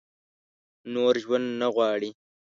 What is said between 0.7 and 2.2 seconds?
نور ژوند نه غواړي؟